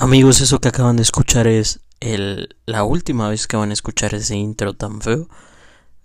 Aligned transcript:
Amigos, 0.00 0.40
eso 0.40 0.60
que 0.60 0.68
acaban 0.68 0.96
de 0.96 1.02
escuchar 1.02 1.46
es 1.46 1.80
el, 2.00 2.56
la 2.66 2.84
última 2.84 3.28
vez 3.28 3.46
que 3.46 3.56
van 3.56 3.70
a 3.70 3.72
escuchar 3.72 4.14
ese 4.14 4.36
intro 4.36 4.74
tan 4.74 5.00
feo. 5.00 5.28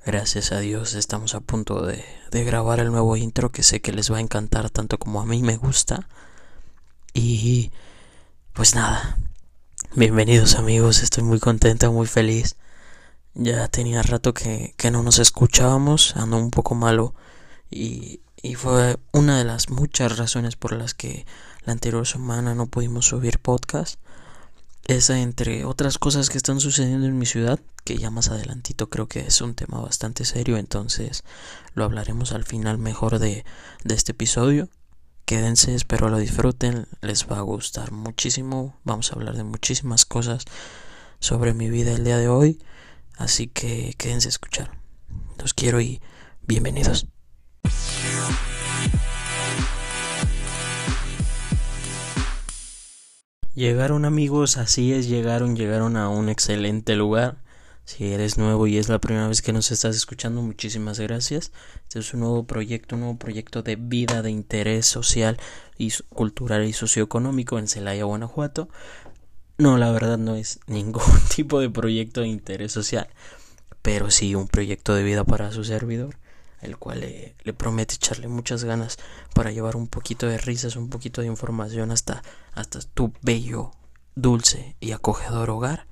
Gracias 0.05 0.52
a 0.52 0.60
Dios 0.60 0.94
estamos 0.96 1.36
a 1.36 1.41
punto 1.41 1.86
de, 1.86 2.04
de 2.32 2.44
grabar 2.44 2.80
el 2.80 2.91
nuevo 2.91 3.16
intro 3.18 3.52
que 3.52 3.64
sé 3.64 3.82
que 3.82 3.94
les 3.94 4.12
va 4.12 4.18
a 4.18 4.21
encantar 4.21 4.70
tanto 4.70 4.98
como 4.98 5.21
a 5.21 5.25
mí 5.25 5.41
me 5.41 5.57
gusta. 5.57 6.07
Y 7.14 7.71
pues 8.54 8.73
nada, 8.73 9.18
bienvenidos 9.96 10.55
amigos, 10.55 11.04
estoy 11.04 11.23
muy 11.23 11.39
contenta, 11.39 11.89
muy 11.89 12.07
feliz. 12.07 12.55
Ya 13.36 13.68
tenía 13.68 14.04
rato 14.04 14.34
que, 14.34 14.75
que 14.77 14.91
no 14.91 15.02
nos 15.02 15.20
escuchábamos, 15.20 16.16
ando 16.16 16.38
un 16.38 16.52
poco 16.52 16.76
malo 16.76 17.16
y, 17.71 18.21
y 18.44 18.55
fue 18.55 18.98
una 19.12 19.38
de 19.38 19.44
las 19.44 19.70
muchas 19.70 20.17
razones 20.17 20.55
por 20.55 20.73
las 20.73 20.94
que 20.94 21.25
la 21.66 21.73
anterior 21.73 22.05
semana 22.05 22.53
no 22.53 22.67
pudimos 22.67 23.08
subir 23.08 23.39
podcast. 23.39 23.99
Esa 24.85 25.20
entre 25.20 25.63
otras 25.63 25.98
cosas 25.98 26.30
que 26.30 26.38
están 26.38 26.59
sucediendo 26.59 27.08
en 27.08 27.17
mi 27.17 27.25
ciudad, 27.25 27.59
que 27.85 27.98
ya 27.98 28.11
más 28.11 28.30
adelantito 28.30 28.89
creo 28.89 29.08
que 29.08 29.22
es 29.22 29.39
un 29.39 29.55
tema 29.55 29.80
bastante 29.80 30.25
serio, 30.25 30.58
entonces 30.58 31.23
lo 31.73 31.86
hablaremos 31.86 32.34
al 32.34 32.44
final 32.44 32.77
mejor 32.77 33.17
de, 33.17 33.45
de 33.86 33.95
este 33.95 34.11
episodio. 34.11 34.67
Quédense, 35.25 35.73
espero 35.73 36.09
lo 36.09 36.17
disfruten, 36.17 36.86
les 37.02 37.31
va 37.31 37.38
a 37.38 37.41
gustar 37.41 37.94
muchísimo, 37.94 38.77
vamos 38.84 39.11
a 39.11 39.16
hablar 39.16 39.38
de 39.38 39.45
muchísimas 39.45 40.05
cosas 40.05 40.44
sobre 41.22 41.53
mi 41.53 41.70
vida 41.70 41.94
el 41.94 42.03
día 42.03 42.17
de 42.17 42.27
hoy, 42.27 42.59
así 43.17 43.48
que 43.48 43.94
quédense 43.98 44.27
a 44.27 44.30
escuchar. 44.30 44.77
Los 45.40 45.53
quiero 45.53 45.81
y 45.81 46.02
bienvenidos. 46.41 47.08
Llegaron 53.56 54.06
amigos, 54.06 54.58
así 54.58 54.94
es, 54.94 55.08
llegaron, 55.08 55.56
llegaron 55.56 55.95
a 55.95 56.09
un 56.09 56.30
excelente 56.30 56.95
lugar. 56.95 57.44
Si 57.86 58.14
eres 58.14 58.38
nuevo 58.38 58.66
y 58.66 58.78
es 58.78 58.89
la 58.89 59.00
primera 59.00 59.28
vez 59.28 59.41
que 59.41 59.53
nos 59.53 59.69
estás 59.69 59.95
escuchando, 59.95 60.41
muchísimas 60.41 61.00
gracias. 61.00 61.52
Este 61.84 62.00
es 62.00 62.14
un 62.14 62.22
nuevo 62.22 62.47
proyecto, 62.47 62.95
un 62.95 63.02
nuevo 63.02 63.19
proyecto 63.19 63.61
de 63.61 63.75
vida, 63.75 64.22
de 64.22 64.31
interés 64.31 64.86
social 64.86 65.38
y 65.78 65.91
cultural 66.09 66.66
y 66.66 66.73
socioeconómico 66.73 67.59
en 67.59 67.67
Celaya, 67.67 68.06
Guanajuato. 68.06 68.69
No, 69.58 69.78
la 69.78 69.92
verdad 69.92 70.18
no 70.18 70.36
es 70.36 70.59
ningún 70.68 71.04
tipo 71.34 71.59
de 71.59 71.70
proyecto 71.70 72.22
de 72.22 72.28
interés 72.28 72.72
social, 72.72 73.08
pero 73.82 74.12
sí 74.12 74.36
un 74.36 74.48
proyecto 74.48 74.96
de 74.96 75.04
vida 75.04 75.23
para 75.23 75.52
su 75.52 75.64
servidor 75.64 76.18
el 76.64 76.78
cual 76.78 77.02
le, 77.02 77.54
promete 77.54 77.96
echarle 77.96 78.28
muchas 78.28 78.64
ganas 78.64 78.98
para 79.34 79.52
llevar 79.52 79.76
un 79.76 79.88
poquito 79.88 80.28
de 80.28 80.38
risas, 80.38 80.76
un 80.76 80.90
poquito 80.90 81.22
de 81.22 81.28
información 81.28 81.92
hasta, 81.92 82.24
hasta 82.54 82.80
tu 82.80 83.14
bello, 83.22 83.72
dulce 84.16 84.76
y 84.80 84.92
acogedor 84.92 85.50
hogar. 85.50 85.88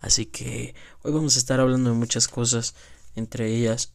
Así 0.00 0.26
que 0.26 0.74
hoy 1.02 1.12
vamos 1.12 1.36
a 1.36 1.38
estar 1.38 1.60
hablando 1.60 1.90
de 1.90 1.96
muchas 1.96 2.26
cosas, 2.26 2.74
entre 3.14 3.54
ellas 3.54 3.92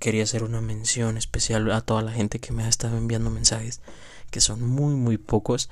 quería 0.00 0.24
hacer 0.24 0.42
una 0.42 0.60
mención 0.60 1.16
especial 1.16 1.70
a 1.70 1.80
toda 1.80 2.02
la 2.02 2.12
gente 2.12 2.40
que 2.40 2.52
me 2.52 2.64
ha 2.64 2.68
estado 2.68 2.98
enviando 2.98 3.30
mensajes, 3.30 3.80
que 4.30 4.40
son 4.40 4.62
muy 4.68 4.94
muy 4.94 5.16
pocos, 5.16 5.70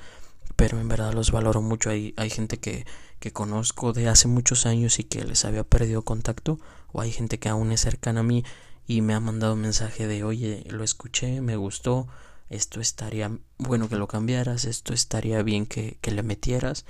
pero 0.55 0.79
en 0.79 0.87
verdad 0.87 1.13
los 1.13 1.31
valoro 1.31 1.61
mucho. 1.61 1.89
Hay, 1.89 2.13
hay 2.17 2.29
gente 2.29 2.59
que, 2.59 2.85
que 3.19 3.31
conozco 3.31 3.93
de 3.93 4.07
hace 4.07 4.27
muchos 4.27 4.65
años 4.65 4.99
y 4.99 5.03
que 5.03 5.23
les 5.23 5.45
había 5.45 5.63
perdido 5.63 6.03
contacto, 6.03 6.59
o 6.91 7.01
hay 7.01 7.11
gente 7.11 7.39
que 7.39 7.49
aún 7.49 7.71
es 7.71 7.81
cercana 7.81 8.21
a 8.21 8.23
mí 8.23 8.43
y 8.87 9.01
me 9.01 9.13
ha 9.13 9.19
mandado 9.19 9.53
un 9.53 9.61
mensaje 9.61 10.07
de 10.07 10.23
oye, 10.23 10.63
lo 10.69 10.83
escuché, 10.83 11.41
me 11.41 11.55
gustó, 11.55 12.07
esto 12.49 12.81
estaría 12.81 13.31
bueno 13.57 13.89
que 13.89 13.95
lo 13.95 14.07
cambiaras, 14.07 14.65
esto 14.65 14.93
estaría 14.93 15.41
bien 15.41 15.65
que, 15.65 15.97
que 16.01 16.11
le 16.11 16.23
metieras 16.23 16.85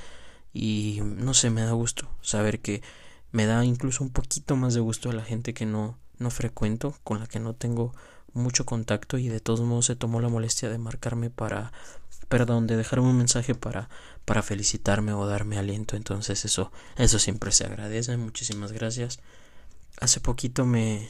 y 0.54 1.00
no 1.02 1.34
sé, 1.34 1.50
me 1.50 1.62
da 1.62 1.72
gusto 1.72 2.08
saber 2.22 2.60
que 2.60 2.82
me 3.32 3.46
da 3.46 3.64
incluso 3.66 4.04
un 4.04 4.12
poquito 4.12 4.56
más 4.56 4.74
de 4.74 4.80
gusto 4.80 5.10
a 5.10 5.14
la 5.14 5.24
gente 5.24 5.54
que 5.54 5.66
no, 5.66 5.98
no 6.20 6.30
frecuento, 6.30 6.96
con 7.04 7.20
la 7.20 7.28
que 7.28 7.40
no 7.40 7.54
tengo 7.54 7.94
mucho 8.34 8.66
contacto 8.66 9.18
y 9.18 9.28
de 9.28 9.40
todos 9.40 9.62
modos 9.62 9.86
se 9.88 9.96
tomó 9.96 10.20
la 10.22 10.30
molestia 10.30 10.70
de 10.70 10.78
marcarme 10.78 11.30
para 11.30 11.72
perdón, 12.30 12.68
de 12.68 12.78
dejarme 12.78 13.08
un 13.08 13.18
mensaje 13.18 13.56
para 13.56 13.90
para 14.26 14.42
felicitarme 14.44 15.14
o 15.14 15.26
darme 15.28 15.58
aliento, 15.58 15.96
entonces 15.96 16.46
eso 16.46 16.72
eso 16.98 17.20
siempre 17.20 17.52
se 17.52 17.66
agradece, 17.66 18.16
muchísimas 18.18 18.72
gracias. 18.72 19.20
Hace 20.00 20.20
poquito 20.20 20.66
me 20.66 21.08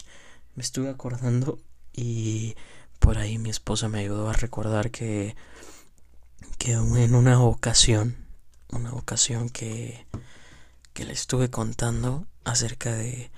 me 0.56 0.64
estuve 0.64 0.90
acordando 0.90 1.60
y 1.94 2.56
por 3.00 3.18
ahí 3.18 3.38
mi 3.38 3.50
esposa 3.50 3.90
me 3.90 4.00
ayudó 4.00 4.30
a 4.30 4.34
recordar 4.34 4.92
que 4.92 5.36
que 6.58 6.74
en 6.74 7.16
una 7.16 7.42
ocasión 7.42 8.18
una 8.70 8.94
ocasión 8.94 9.50
que 9.50 10.06
que 10.94 11.06
le 11.06 11.14
estuve 11.14 11.50
contando 11.50 12.28
acerca 12.44 12.94
de 12.94 13.32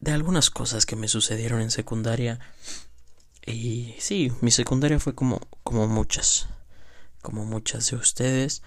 de 0.00 0.12
algunas 0.12 0.50
cosas 0.50 0.86
que 0.86 0.96
me 0.96 1.08
sucedieron 1.08 1.60
en 1.60 1.70
secundaria 1.70 2.38
y 3.46 3.94
sí 3.98 4.32
mi 4.40 4.50
secundaria 4.50 4.98
fue 4.98 5.14
como 5.14 5.40
como 5.62 5.86
muchas 5.86 6.48
como 7.22 7.44
muchas 7.44 7.90
de 7.90 7.96
ustedes 7.96 8.62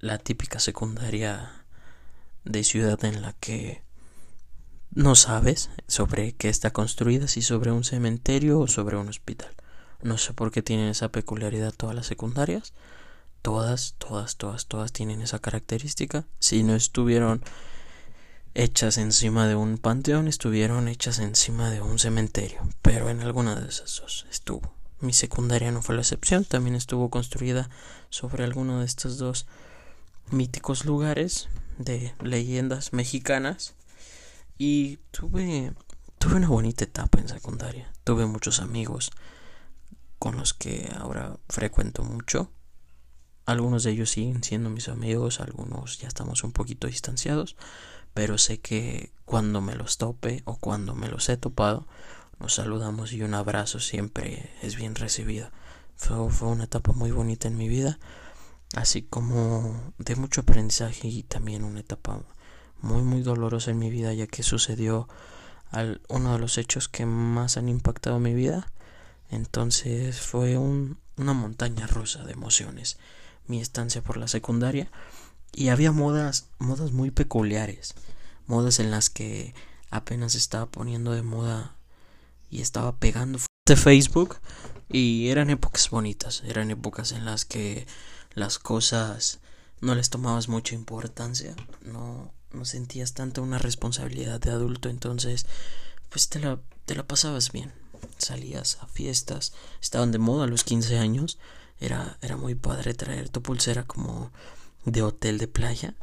la 0.00 0.18
típica 0.18 0.58
secundaria 0.58 1.64
de 2.44 2.64
ciudad 2.64 3.02
en 3.04 3.22
la 3.22 3.32
que 3.34 3.82
no 4.90 5.14
sabes 5.14 5.70
sobre 5.86 6.32
qué 6.32 6.48
está 6.48 6.72
construida, 6.72 7.28
si 7.28 7.42
sobre 7.42 7.72
un 7.72 7.84
cementerio 7.84 8.58
o 8.58 8.66
sobre 8.66 8.96
un 8.96 9.08
hospital. 9.08 9.54
No 10.02 10.18
sé 10.18 10.32
por 10.32 10.50
qué 10.50 10.62
tienen 10.62 10.88
esa 10.88 11.10
peculiaridad 11.10 11.74
todas 11.74 11.94
las 11.94 12.06
secundarias. 12.06 12.72
Todas, 13.42 13.94
todas, 13.98 14.36
todas, 14.36 14.66
todas 14.66 14.92
tienen 14.92 15.20
esa 15.20 15.38
característica. 15.38 16.26
Si 16.38 16.62
no 16.62 16.74
estuvieron 16.74 17.42
hechas 18.58 18.98
encima 18.98 19.46
de 19.46 19.54
un 19.54 19.78
panteón, 19.78 20.26
estuvieron 20.26 20.88
hechas 20.88 21.20
encima 21.20 21.70
de 21.70 21.80
un 21.80 22.00
cementerio. 22.00 22.60
Pero 22.82 23.08
en 23.08 23.20
alguna 23.20 23.54
de 23.54 23.68
esas 23.68 24.00
dos 24.00 24.26
estuvo. 24.30 24.74
Mi 25.00 25.12
secundaria 25.12 25.70
no 25.70 25.80
fue 25.80 25.94
la 25.94 26.00
excepción, 26.00 26.44
también 26.44 26.74
estuvo 26.74 27.08
construida 27.08 27.70
sobre 28.10 28.42
alguno 28.42 28.80
de 28.80 28.86
estos 28.86 29.16
dos 29.16 29.46
míticos 30.32 30.84
lugares 30.84 31.48
de 31.78 32.12
leyendas 32.20 32.92
mexicanas 32.92 33.74
y 34.58 34.98
tuve, 35.12 35.72
tuve 36.18 36.34
una 36.34 36.48
bonita 36.48 36.82
etapa 36.82 37.20
en 37.20 37.28
secundaria. 37.28 37.92
Tuve 38.02 38.26
muchos 38.26 38.58
amigos 38.58 39.12
con 40.18 40.36
los 40.36 40.52
que 40.52 40.92
ahora 40.98 41.38
frecuento 41.48 42.02
mucho. 42.02 42.50
Algunos 43.48 43.82
de 43.82 43.92
ellos 43.92 44.10
siguen 44.10 44.44
siendo 44.44 44.68
mis 44.68 44.88
amigos, 44.90 45.40
algunos 45.40 46.00
ya 46.00 46.06
estamos 46.06 46.44
un 46.44 46.52
poquito 46.52 46.86
distanciados, 46.86 47.56
pero 48.12 48.36
sé 48.36 48.60
que 48.60 49.10
cuando 49.24 49.62
me 49.62 49.74
los 49.74 49.96
tope 49.96 50.42
o 50.44 50.56
cuando 50.56 50.94
me 50.94 51.08
los 51.08 51.30
he 51.30 51.38
topado, 51.38 51.86
nos 52.38 52.56
saludamos 52.56 53.14
y 53.14 53.22
un 53.22 53.32
abrazo 53.32 53.80
siempre 53.80 54.50
es 54.60 54.76
bien 54.76 54.96
recibido. 54.96 55.48
Fue, 55.96 56.30
fue 56.30 56.48
una 56.48 56.64
etapa 56.64 56.92
muy 56.92 57.10
bonita 57.10 57.48
en 57.48 57.56
mi 57.56 57.68
vida, 57.68 57.98
así 58.74 59.00
como 59.00 59.94
de 59.96 60.14
mucho 60.16 60.42
aprendizaje 60.42 61.08
y 61.08 61.22
también 61.22 61.64
una 61.64 61.80
etapa 61.80 62.20
muy 62.82 63.00
muy 63.00 63.22
dolorosa 63.22 63.70
en 63.70 63.78
mi 63.78 63.88
vida 63.88 64.12
ya 64.12 64.26
que 64.26 64.42
sucedió 64.42 65.08
al, 65.70 66.02
uno 66.10 66.34
de 66.34 66.38
los 66.38 66.58
hechos 66.58 66.90
que 66.90 67.06
más 67.06 67.56
han 67.56 67.70
impactado 67.70 68.18
mi 68.20 68.34
vida 68.34 68.70
entonces 69.30 70.20
fue 70.20 70.58
un, 70.58 70.98
una 71.16 71.32
montaña 71.32 71.86
rusa 71.86 72.24
de 72.24 72.32
emociones 72.32 72.98
mi 73.48 73.60
estancia 73.60 74.02
por 74.02 74.16
la 74.16 74.28
secundaria 74.28 74.90
y 75.52 75.68
había 75.68 75.92
modas 75.92 76.48
modas 76.58 76.92
muy 76.92 77.10
peculiares 77.10 77.94
modas 78.46 78.78
en 78.78 78.90
las 78.90 79.10
que 79.10 79.54
apenas 79.90 80.34
estaba 80.34 80.66
poniendo 80.66 81.12
de 81.12 81.22
moda 81.22 81.76
y 82.50 82.60
estaba 82.60 82.96
pegando 82.96 83.38
de 83.66 83.76
Facebook 83.76 84.36
y 84.90 85.28
eran 85.28 85.50
épocas 85.50 85.90
bonitas 85.90 86.42
eran 86.46 86.70
épocas 86.70 87.12
en 87.12 87.24
las 87.24 87.44
que 87.44 87.86
las 88.34 88.58
cosas 88.58 89.40
no 89.80 89.94
les 89.94 90.10
tomabas 90.10 90.48
mucha 90.48 90.74
importancia 90.74 91.54
no 91.84 92.32
no 92.52 92.64
sentías 92.64 93.14
tanto 93.14 93.42
una 93.42 93.58
responsabilidad 93.58 94.40
de 94.40 94.50
adulto, 94.50 94.88
entonces 94.88 95.46
pues 96.08 96.28
te 96.28 96.40
la, 96.40 96.58
te 96.86 96.94
la 96.94 97.06
pasabas 97.06 97.52
bien. 97.52 97.72
Salías 98.16 98.78
a 98.80 98.86
fiestas, 98.86 99.52
estaban 99.80 100.12
de 100.12 100.18
moda 100.18 100.44
a 100.44 100.48
los 100.48 100.64
15 100.64 100.98
años, 100.98 101.38
era, 101.80 102.18
era 102.22 102.36
muy 102.36 102.54
padre 102.54 102.94
traer 102.94 103.28
tu 103.28 103.42
pulsera 103.42 103.84
como 103.84 104.32
de 104.84 105.02
hotel 105.02 105.38
de 105.38 105.48
playa 105.48 105.94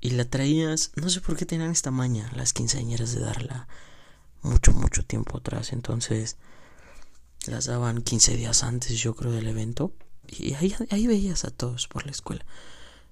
y 0.00 0.10
la 0.10 0.24
traías, 0.24 0.92
no 0.96 1.10
sé 1.10 1.20
por 1.20 1.36
qué 1.36 1.46
tenían 1.46 1.70
esta 1.70 1.90
maña 1.90 2.30
las 2.34 2.52
quinceañeras 2.52 3.14
de 3.14 3.20
darla 3.20 3.68
mucho, 4.42 4.72
mucho 4.72 5.04
tiempo 5.04 5.38
atrás, 5.38 5.72
entonces 5.72 6.36
las 7.46 7.66
daban 7.66 8.02
15 8.02 8.36
días 8.36 8.62
antes 8.62 8.98
yo 8.98 9.14
creo 9.14 9.32
del 9.32 9.48
evento. 9.48 9.92
Y 10.26 10.54
ahí, 10.54 10.74
ahí 10.90 11.06
veías 11.06 11.44
a 11.44 11.50
todos 11.50 11.88
por 11.88 12.04
la 12.04 12.12
escuela. 12.12 12.44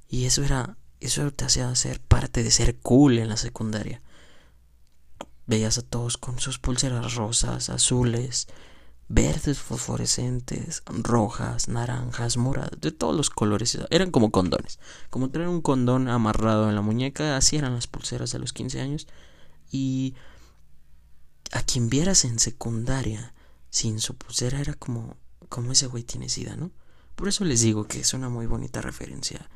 Y 0.09 0.27
eso 0.27 0.45
era 0.45 0.77
eso 1.01 1.31
te 1.33 1.45
hacía 1.45 1.73
ser 1.75 2.01
parte 2.01 2.43
de 2.43 2.51
ser 2.51 2.77
cool 2.79 3.19
en 3.19 3.29
la 3.29 3.37
secundaria. 3.37 4.03
veías 5.47 5.79
a 5.79 5.83
todos 5.83 6.19
con 6.19 6.39
sus 6.41 6.59
pulseras 6.59 7.15
rosas, 7.15 7.71
azules, 7.71 8.49
verdes 9.09 9.59
fosforescentes, 9.59 10.83
rojas, 10.87 11.69
naranjas, 11.69 12.37
moradas, 12.37 12.81
de 12.81 12.93
todos 12.93 13.17
los 13.17 13.31
colores. 13.31 13.79
Eran 13.91 14.11
como 14.11 14.31
condones. 14.31 14.79
Como 15.11 15.31
tener 15.31 15.49
un 15.49 15.63
condón 15.63 16.09
amarrado 16.09 16.69
en 16.69 16.75
la 16.75 16.83
muñeca, 16.83 17.37
así 17.37 17.57
eran 17.57 17.75
las 17.75 17.87
pulseras 17.87 18.33
de 18.33 18.39
los 18.39 18.53
15 18.53 18.81
años. 18.81 19.07
Y 19.71 20.15
a 21.53 21.63
quien 21.63 21.89
vieras 21.89 22.25
en 22.25 22.39
secundaria 22.39 23.33
sin 23.71 24.01
su 24.01 24.15
pulsera 24.15 24.61
era 24.61 24.75
como, 24.75 25.17
como 25.49 25.73
ese 25.73 25.87
güey 25.87 26.03
tiene 26.03 26.29
sida, 26.29 26.57
¿no? 26.57 26.71
Por 27.17 27.29
eso 27.29 27.45
les 27.45 27.63
digo 27.63 27.89
que 27.89 28.01
es 28.01 28.15
una 28.15 28.29
muy 28.29 28.47
bonita 28.47 28.81
referencia 28.81 29.49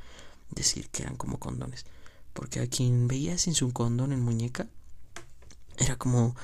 decir 0.50 0.88
que 0.88 1.02
eran 1.02 1.16
como 1.16 1.38
condones. 1.38 1.84
Porque 2.32 2.60
a 2.60 2.66
quien 2.66 3.06
veía 3.06 3.36
sin 3.36 3.54
su 3.54 3.72
condón 3.72 4.12
en 4.12 4.22
muñeca, 4.22 4.66
era 5.76 5.96
como, 5.96 6.34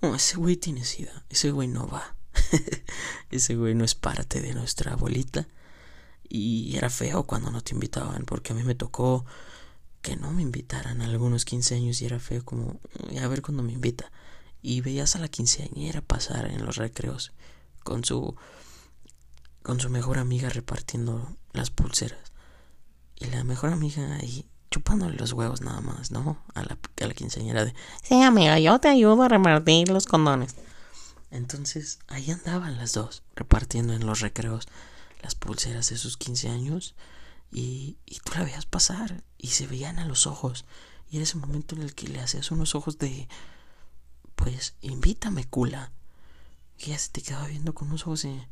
oh, 0.00 0.14
ese 0.14 0.36
güey 0.36 0.56
tiene 0.56 0.84
sida, 0.84 1.24
ese 1.28 1.50
güey 1.52 1.68
no 1.68 1.86
va. 1.86 2.15
ese 3.30 3.56
güey 3.56 3.74
no 3.74 3.84
es 3.84 3.94
parte 3.94 4.40
de 4.40 4.54
nuestra 4.54 4.92
abuelita. 4.92 5.46
Y 6.28 6.76
era 6.76 6.90
feo 6.90 7.24
cuando 7.24 7.50
no 7.50 7.60
te 7.60 7.74
invitaban, 7.74 8.24
porque 8.24 8.52
a 8.52 8.56
mí 8.56 8.62
me 8.62 8.74
tocó 8.74 9.24
que 10.02 10.16
no 10.16 10.30
me 10.32 10.42
invitaran 10.42 11.00
a 11.00 11.04
algunos 11.04 11.44
15 11.44 11.74
años 11.76 12.00
y 12.00 12.06
era 12.06 12.18
feo 12.18 12.44
como, 12.44 12.80
a 13.20 13.28
ver 13.28 13.42
cuando 13.42 13.62
me 13.62 13.72
invita. 13.72 14.10
Y 14.62 14.80
veías 14.80 15.16
a 15.16 15.18
la 15.18 15.28
quinceañera 15.28 16.00
pasar 16.00 16.50
en 16.50 16.64
los 16.64 16.76
recreos 16.76 17.32
con 17.84 18.04
su 18.04 18.34
con 19.62 19.80
su 19.80 19.90
mejor 19.90 20.18
amiga 20.18 20.48
repartiendo 20.48 21.36
las 21.52 21.70
pulseras. 21.70 22.32
Y 23.16 23.26
la 23.26 23.42
mejor 23.42 23.72
amiga 23.72 24.14
ahí 24.14 24.46
chupándole 24.70 25.16
los 25.16 25.32
huevos 25.32 25.60
nada 25.60 25.80
más, 25.80 26.12
¿no? 26.12 26.38
A 26.54 26.62
la, 26.62 26.78
a 27.00 27.06
la 27.06 27.14
quinceañera 27.14 27.64
de, 27.64 27.74
sí, 28.02 28.22
amiga, 28.22 28.60
yo 28.60 28.78
te 28.78 28.88
ayudo 28.88 29.22
a 29.22 29.28
repartir 29.28 29.88
los 29.88 30.06
condones. 30.06 30.54
Entonces, 31.30 31.98
ahí 32.06 32.30
andaban 32.30 32.76
las 32.76 32.92
dos, 32.92 33.22
repartiendo 33.34 33.92
en 33.92 34.06
los 34.06 34.20
recreos 34.20 34.66
las 35.22 35.34
pulseras 35.34 35.90
de 35.90 35.98
sus 35.98 36.16
15 36.16 36.48
años. 36.48 36.94
Y, 37.50 37.96
y 38.06 38.18
tú 38.20 38.32
la 38.34 38.44
veías 38.44 38.66
pasar 38.66 39.22
y 39.38 39.48
se 39.48 39.66
veían 39.66 39.98
a 39.98 40.06
los 40.06 40.26
ojos. 40.26 40.64
Y 41.10 41.16
era 41.16 41.24
ese 41.24 41.38
momento 41.38 41.74
en 41.74 41.82
el 41.82 41.94
que 41.94 42.08
le 42.08 42.20
hacías 42.20 42.50
unos 42.50 42.74
ojos 42.74 42.98
de, 42.98 43.28
pues, 44.34 44.74
invítame, 44.80 45.44
cula. 45.44 45.92
Y 46.78 46.86
ya 46.86 46.98
se 46.98 47.10
te 47.10 47.22
quedaba 47.22 47.46
viendo 47.46 47.74
con 47.74 47.88
unos 47.88 48.02
ojos 48.02 48.22
de, 48.22 48.48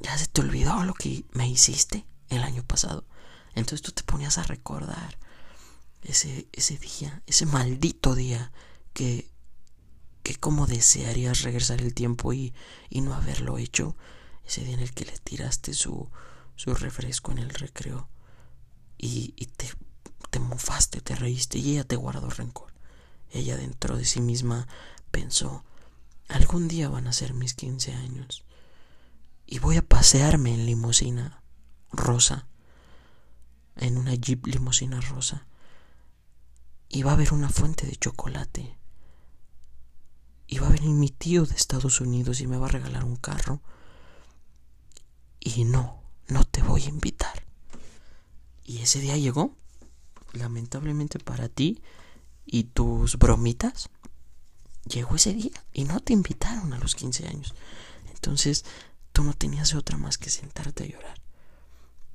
ya 0.00 0.16
se 0.18 0.26
te 0.26 0.40
olvidó 0.40 0.84
lo 0.84 0.94
que 0.94 1.24
me 1.32 1.48
hiciste 1.48 2.06
el 2.28 2.42
año 2.42 2.62
pasado. 2.64 3.04
Entonces 3.54 3.82
tú 3.82 3.92
te 3.92 4.02
ponías 4.02 4.38
a 4.38 4.42
recordar 4.42 5.18
ese, 6.02 6.48
ese 6.52 6.76
día, 6.78 7.22
ese 7.26 7.46
maldito 7.46 8.14
día 8.14 8.52
que, 8.92 9.30
que 10.26 10.34
como 10.34 10.66
desearías 10.66 11.42
regresar 11.42 11.80
el 11.80 11.94
tiempo 11.94 12.32
y, 12.32 12.52
y 12.90 13.00
no 13.00 13.14
haberlo 13.14 13.58
hecho. 13.58 13.96
Ese 14.44 14.64
día 14.64 14.74
en 14.74 14.80
el 14.80 14.92
que 14.92 15.04
le 15.04 15.16
tiraste 15.18 15.72
su, 15.72 16.10
su 16.56 16.74
refresco 16.74 17.30
en 17.30 17.38
el 17.38 17.50
recreo 17.50 18.08
y, 18.98 19.34
y 19.36 19.46
te, 19.46 19.68
te 20.30 20.40
mofaste, 20.40 21.00
te 21.00 21.14
reíste 21.14 21.58
y 21.58 21.74
ella 21.74 21.84
te 21.84 21.94
guardó 21.94 22.28
rencor. 22.28 22.74
Ella 23.30 23.56
dentro 23.56 23.96
de 23.96 24.04
sí 24.04 24.20
misma 24.20 24.66
pensó, 25.12 25.64
algún 26.26 26.66
día 26.66 26.88
van 26.88 27.06
a 27.06 27.12
ser 27.12 27.32
mis 27.32 27.54
15 27.54 27.94
años 27.94 28.42
y 29.46 29.60
voy 29.60 29.76
a 29.76 29.86
pasearme 29.86 30.52
en 30.52 30.66
limusina 30.66 31.40
rosa 31.92 32.48
en 33.76 33.96
una 33.96 34.16
jeep 34.16 34.44
limusina 34.48 35.00
rosa 35.00 35.46
y 36.88 37.04
va 37.04 37.12
a 37.12 37.14
haber 37.14 37.32
una 37.32 37.48
fuente 37.48 37.86
de 37.86 37.94
chocolate 37.94 38.76
y 40.46 40.58
va 40.58 40.68
a 40.68 40.70
venir 40.70 40.90
mi 40.90 41.10
tío 41.10 41.44
de 41.44 41.54
Estados 41.54 42.00
Unidos 42.00 42.40
y 42.40 42.46
me 42.46 42.56
va 42.56 42.66
a 42.66 42.70
regalar 42.70 43.04
un 43.04 43.16
carro 43.16 43.60
y 45.40 45.64
no, 45.64 46.02
no 46.28 46.44
te 46.44 46.62
voy 46.62 46.82
a 46.82 46.88
invitar. 46.88 47.44
Y 48.64 48.78
ese 48.78 49.00
día 49.00 49.16
llegó, 49.16 49.56
lamentablemente 50.32 51.18
para 51.18 51.48
ti 51.48 51.82
y 52.44 52.64
tus 52.64 53.16
bromitas, 53.16 53.90
llegó 54.88 55.16
ese 55.16 55.34
día 55.34 55.64
y 55.72 55.84
no 55.84 56.00
te 56.00 56.12
invitaron 56.12 56.72
a 56.72 56.78
los 56.78 56.94
15 56.94 57.28
años. 57.28 57.54
Entonces 58.12 58.64
tú 59.12 59.22
no 59.22 59.34
tenías 59.34 59.74
otra 59.74 59.96
más 59.96 60.18
que 60.18 60.30
sentarte 60.30 60.84
a 60.84 60.88
llorar. 60.88 61.20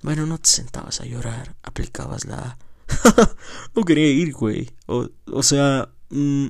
Bueno, 0.01 0.25
no 0.25 0.38
te 0.38 0.50
sentabas 0.50 1.00
a 1.01 1.06
llorar, 1.06 1.56
aplicabas 1.63 2.25
la... 2.25 2.57
no 3.75 3.83
quería 3.83 4.07
ir, 4.07 4.33
güey. 4.33 4.72
O, 4.88 5.10
o 5.28 5.44
sea, 5.44 5.89
mm, 6.10 6.48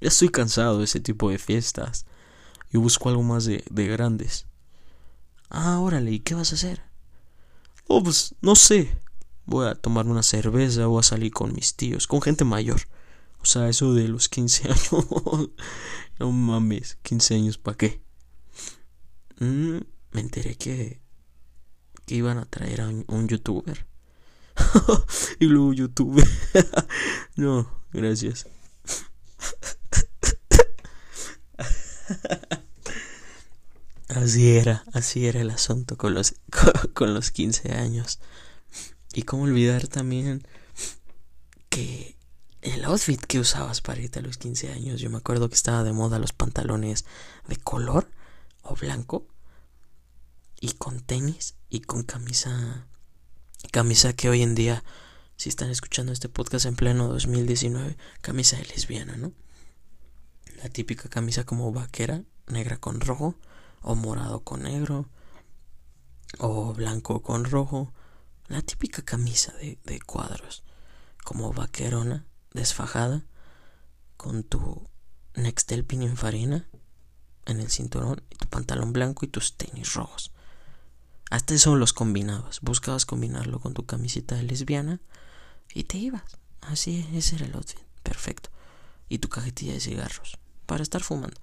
ya 0.00 0.08
estoy 0.08 0.28
cansado 0.28 0.78
de 0.78 0.84
ese 0.84 1.00
tipo 1.00 1.30
de 1.30 1.38
fiestas. 1.38 2.06
Y 2.70 2.78
busco 2.78 3.08
algo 3.08 3.22
más 3.22 3.44
de, 3.44 3.64
de 3.70 3.86
grandes. 3.86 4.46
Ah, 5.48 5.80
órale, 5.80 6.12
¿y 6.12 6.20
qué 6.20 6.34
vas 6.34 6.52
a 6.52 6.56
hacer? 6.56 6.82
Oh, 7.86 8.02
pues 8.02 8.34
no 8.42 8.54
sé. 8.54 8.98
Voy 9.46 9.66
a 9.66 9.74
tomar 9.74 10.06
una 10.06 10.22
cerveza 10.22 10.86
o 10.88 10.98
a 10.98 11.02
salir 11.02 11.32
con 11.32 11.54
mis 11.54 11.74
tíos, 11.74 12.06
con 12.06 12.20
gente 12.20 12.44
mayor. 12.44 12.82
O 13.40 13.46
sea, 13.46 13.68
eso 13.68 13.94
de 13.94 14.08
los 14.08 14.28
15 14.28 14.64
años. 14.68 14.90
no 16.18 16.32
mames, 16.32 16.98
15 17.02 17.34
años, 17.34 17.58
¿para 17.58 17.76
qué? 17.76 18.02
Mm, 19.38 19.78
me 20.12 20.20
enteré 20.20 20.56
que 20.56 21.00
que 22.08 22.14
iban 22.14 22.38
a 22.38 22.46
traer 22.46 22.80
a 22.80 22.88
un, 22.88 23.28
youtuber. 23.28 23.86
y 25.38 25.44
luego 25.44 25.74
youtuber. 25.74 26.26
no, 27.36 27.70
gracias. 27.92 28.46
Así 34.28 34.50
era, 34.50 34.84
así 34.92 35.26
era 35.26 35.40
el 35.40 35.50
asunto 35.50 35.96
con 35.96 36.14
los, 36.14 36.34
con, 36.94 37.14
los 37.14 37.30
15 37.30 37.72
años. 37.72 38.20
Y 39.14 39.22
cómo 39.22 39.44
olvidar 39.44 39.88
también 39.88 40.46
que 41.70 42.16
el 42.60 42.84
outfit 42.84 43.20
que 43.24 43.38
usabas 43.38 43.80
para 43.80 44.00
irte 44.00 44.18
a 44.18 44.22
los 44.22 44.36
15 44.36 44.72
años. 44.72 45.00
Yo 45.00 45.08
me 45.08 45.16
acuerdo 45.16 45.48
que 45.48 45.54
estaba 45.54 45.82
de 45.82 45.92
moda 45.92 46.18
los 46.18 46.32
pantalones 46.32 47.06
de 47.48 47.56
color 47.56 48.10
o 48.62 48.76
blanco 48.76 49.26
y 50.60 50.72
con 50.72 51.00
tenis 51.00 51.54
y 51.70 51.80
con 51.80 52.02
camisa 52.02 52.86
camisa 53.72 54.12
que 54.12 54.28
hoy 54.28 54.42
en 54.42 54.54
día 54.54 54.84
si 55.36 55.48
están 55.48 55.70
escuchando 55.70 56.12
este 56.12 56.28
podcast 56.28 56.66
en 56.66 56.74
pleno 56.74 57.08
2019 57.08 57.96
camisa 58.20 58.56
de 58.56 58.64
lesbiana 58.64 59.16
no 59.16 59.32
la 60.60 60.68
típica 60.68 61.08
camisa 61.08 61.44
como 61.44 61.72
vaquera 61.72 62.24
negra 62.48 62.76
con 62.78 63.00
rojo 63.00 63.36
o 63.82 63.94
morado 63.94 64.40
con 64.40 64.62
negro 64.62 65.08
o 66.38 66.72
blanco 66.74 67.22
con 67.22 67.44
rojo 67.44 67.92
la 68.48 68.62
típica 68.62 69.02
camisa 69.02 69.52
de, 69.54 69.78
de 69.84 70.00
cuadros 70.00 70.64
como 71.24 71.52
vaquerona 71.52 72.26
desfajada 72.52 73.24
con 74.16 74.42
tu 74.42 74.88
Nextel 75.34 75.84
Pininfarina 75.84 76.66
en 77.46 77.60
el 77.60 77.70
cinturón 77.70 78.22
y 78.30 78.36
tu 78.36 78.46
pantalón 78.48 78.92
blanco 78.92 79.24
y 79.24 79.28
tus 79.28 79.56
tenis 79.56 79.94
rojos 79.94 80.32
hasta 81.30 81.54
eso 81.54 81.76
los 81.76 81.92
combinabas. 81.92 82.60
Buscabas 82.60 83.04
combinarlo 83.04 83.60
con 83.60 83.74
tu 83.74 83.84
camiseta 83.84 84.34
de 84.34 84.44
lesbiana 84.44 85.00
y 85.74 85.84
te 85.84 85.98
ibas. 85.98 86.38
Así, 86.62 87.06
ese 87.12 87.36
era 87.36 87.46
el 87.46 87.54
outfit. 87.54 87.80
Perfecto. 88.02 88.50
Y 89.08 89.18
tu 89.18 89.28
cajetilla 89.28 89.74
de 89.74 89.80
cigarros. 89.80 90.38
Para 90.66 90.82
estar 90.82 91.02
fumando. 91.02 91.38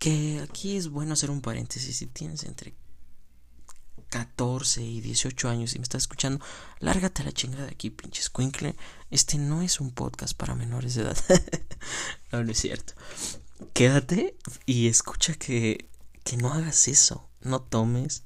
Que 0.00 0.40
aquí 0.40 0.78
es 0.78 0.88
bueno 0.88 1.12
hacer 1.12 1.30
un 1.30 1.42
paréntesis. 1.42 1.98
Si 1.98 2.06
tienes 2.06 2.44
entre 2.44 2.74
14 4.08 4.82
y 4.82 5.02
18 5.02 5.50
años 5.50 5.74
y 5.74 5.78
me 5.78 5.82
estás 5.82 6.04
escuchando, 6.04 6.42
lárgate 6.78 7.20
a 7.20 7.26
la 7.26 7.32
chingada 7.32 7.66
de 7.66 7.72
aquí, 7.72 7.90
pinche 7.90 8.22
squinkle. 8.22 8.76
Este 9.10 9.36
no 9.36 9.60
es 9.60 9.78
un 9.78 9.90
podcast 9.90 10.34
para 10.34 10.54
menores 10.54 10.94
de 10.94 11.02
edad. 11.02 11.18
no, 12.32 12.42
no 12.42 12.50
es 12.50 12.58
cierto. 12.58 12.94
Quédate 13.74 14.38
y 14.64 14.88
escucha 14.88 15.34
que, 15.34 15.86
que 16.24 16.38
no 16.38 16.50
hagas 16.50 16.88
eso. 16.88 17.28
No 17.42 17.60
tomes 17.60 18.22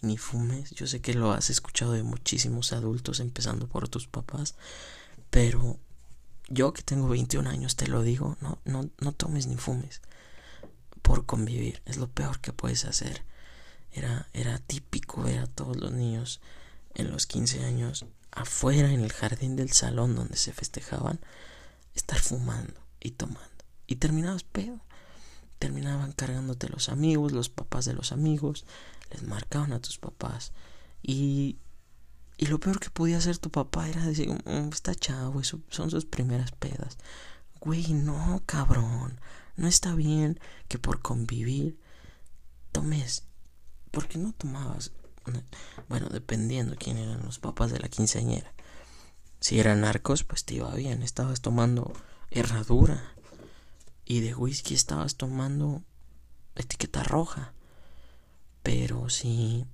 ni 0.00 0.16
fumes. 0.16 0.70
Yo 0.70 0.86
sé 0.86 1.02
que 1.02 1.12
lo 1.12 1.32
has 1.32 1.50
escuchado 1.50 1.92
de 1.92 2.04
muchísimos 2.04 2.72
adultos, 2.72 3.20
empezando 3.20 3.68
por 3.68 3.90
tus 3.90 4.06
papás, 4.06 4.54
pero 5.28 5.78
yo 6.48 6.72
que 6.72 6.80
tengo 6.80 7.06
21 7.06 7.50
años 7.50 7.76
te 7.76 7.86
lo 7.86 8.00
digo, 8.00 8.38
no, 8.40 8.62
no, 8.64 8.88
no 8.98 9.12
tomes 9.12 9.46
ni 9.46 9.56
fumes 9.56 10.00
por 11.08 11.24
convivir, 11.24 11.80
es 11.86 11.96
lo 11.96 12.06
peor 12.06 12.38
que 12.38 12.52
puedes 12.52 12.84
hacer. 12.84 13.24
Era, 13.92 14.28
era 14.34 14.58
típico 14.58 15.22
ver 15.22 15.38
a 15.38 15.46
todos 15.46 15.78
los 15.78 15.90
niños 15.90 16.42
en 16.94 17.10
los 17.10 17.26
15 17.26 17.64
años 17.64 18.04
afuera 18.30 18.92
en 18.92 19.00
el 19.00 19.10
jardín 19.10 19.56
del 19.56 19.72
salón 19.72 20.14
donde 20.14 20.36
se 20.36 20.52
festejaban, 20.52 21.18
estar 21.94 22.18
fumando 22.18 22.78
y 23.00 23.12
tomando. 23.12 23.64
Y 23.86 23.96
terminabas 23.96 24.42
pedo. 24.44 24.80
Terminaban 25.58 26.12
cargándote 26.12 26.68
los 26.68 26.90
amigos, 26.90 27.32
los 27.32 27.48
papás 27.48 27.86
de 27.86 27.94
los 27.94 28.12
amigos, 28.12 28.66
les 29.10 29.22
marcaban 29.22 29.72
a 29.72 29.80
tus 29.80 29.96
papás. 29.96 30.52
Y, 31.02 31.56
lo 32.36 32.60
peor 32.60 32.80
que 32.80 32.90
podía 32.90 33.16
hacer 33.16 33.38
tu 33.38 33.50
papá 33.50 33.88
era 33.88 34.04
decir, 34.04 34.28
mm, 34.28 34.68
está 34.74 34.94
chavo, 34.94 35.42
son 35.42 35.90
sus 35.90 36.04
primeras 36.04 36.52
pedas. 36.52 36.98
güey, 37.60 37.94
no, 37.94 38.42
cabrón. 38.44 39.18
No 39.58 39.66
está 39.66 39.96
bien 39.96 40.38
que 40.68 40.78
por 40.78 41.02
convivir 41.02 41.80
tomes. 42.70 43.24
¿Por 43.90 44.06
qué 44.06 44.16
no 44.16 44.32
tomabas? 44.32 44.92
Bueno, 45.88 46.08
dependiendo 46.10 46.76
quién 46.78 46.96
eran 46.96 47.24
los 47.24 47.40
papás 47.40 47.72
de 47.72 47.80
la 47.80 47.88
quinceañera. 47.88 48.54
Si 49.40 49.58
eran 49.58 49.80
narcos, 49.80 50.22
pues 50.22 50.44
te 50.44 50.54
iba 50.54 50.72
bien. 50.76 51.02
Estabas 51.02 51.40
tomando 51.40 51.92
herradura. 52.30 53.02
Y 54.04 54.20
de 54.20 54.32
whisky 54.36 54.74
estabas 54.74 55.16
tomando 55.16 55.82
etiqueta 56.54 57.02
roja. 57.02 57.52
Pero 58.62 59.10
si. 59.10 59.66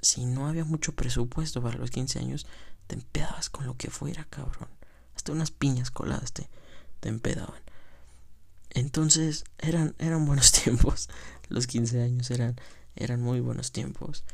Si 0.00 0.24
no 0.24 0.48
había 0.48 0.64
mucho 0.64 0.94
presupuesto 0.94 1.62
para 1.62 1.76
los 1.76 1.90
15 1.90 2.18
años, 2.18 2.46
te 2.86 2.94
empedabas 2.94 3.50
con 3.50 3.66
lo 3.66 3.76
que 3.76 3.90
fuera, 3.90 4.24
cabrón. 4.24 4.70
Hasta 5.14 5.32
unas 5.32 5.50
piñas 5.50 5.90
coladas 5.90 6.32
te, 6.32 6.48
te 7.00 7.10
empedaban. 7.10 7.62
Entonces, 8.74 9.44
eran, 9.58 9.94
eran 9.98 10.26
buenos 10.26 10.52
tiempos. 10.64 11.08
Los 11.48 11.66
15 11.66 12.02
años 12.02 12.30
eran, 12.30 12.56
eran 12.96 13.22
muy 13.22 13.40
buenos 13.40 13.72
tiempos. 13.72 14.24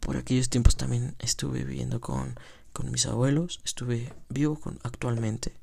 Por 0.00 0.16
aquellos 0.16 0.50
tiempos 0.50 0.76
también 0.76 1.14
estuve 1.18 1.64
viviendo 1.64 2.00
con, 2.00 2.38
con 2.72 2.90
mis 2.90 3.06
abuelos. 3.06 3.60
Estuve 3.64 4.12
vivo 4.28 4.58
con 4.58 4.78
actualmente. 4.82 5.54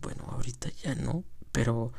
Bueno, 0.00 0.24
ahorita 0.30 0.70
ya 0.82 0.94
no, 0.94 1.24
pero 1.52 1.92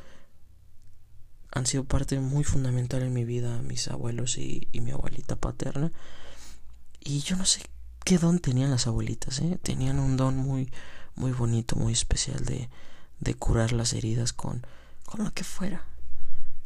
han 1.51 1.65
sido 1.65 1.83
parte 1.83 2.19
muy 2.19 2.43
fundamental 2.43 3.01
en 3.01 3.13
mi 3.13 3.25
vida 3.25 3.61
mis 3.61 3.87
abuelos 3.87 4.37
y, 4.37 4.67
mi 4.73 4.91
abuelita 4.91 5.35
paterna. 5.35 5.91
Y 6.99 7.19
yo 7.19 7.35
no 7.35 7.45
sé 7.45 7.61
qué 8.03 8.17
don 8.17 8.39
tenían 8.39 8.71
las 8.71 8.87
abuelitas, 8.87 9.39
¿eh? 9.39 9.57
Tenían 9.61 9.99
un 9.99 10.17
don 10.17 10.37
muy, 10.37 10.71
muy 11.15 11.31
bonito, 11.31 11.75
muy 11.75 11.93
especial 11.93 12.43
de, 12.45 12.69
de 13.19 13.33
curar 13.35 13.71
las 13.71 13.93
heridas 13.93 14.33
con, 14.33 14.65
con 15.09 15.25
lo 15.25 15.33
que 15.33 15.43
fuera. 15.43 15.83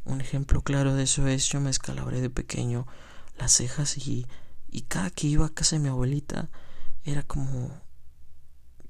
Un 0.03 0.19
ejemplo 0.19 0.61
claro 0.63 0.93
de 0.95 1.03
eso 1.03 1.25
es 1.27 1.47
yo 1.47 1.61
me 1.61 1.69
escalabré 1.69 2.19
de 2.19 2.29
pequeño 2.29 2.85
las 3.37 3.53
cejas 3.53 3.97
y, 3.97 4.27
y 4.69 4.81
cada 4.81 5.11
que 5.11 5.27
iba 5.27 5.45
a 5.45 5.53
casa 5.53 5.77
de 5.77 5.81
mi 5.81 5.87
abuelita 5.87 6.49
era 7.05 7.23
como 7.23 7.71